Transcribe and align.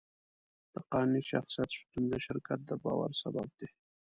د 0.73 0.75
قانوني 0.91 1.23
شخصیت 1.31 1.69
شتون 1.77 2.03
د 2.09 2.13
شرکت 2.25 2.59
د 2.65 2.71
باور 2.83 3.11
سبب 3.21 3.47
دی. 3.59 3.69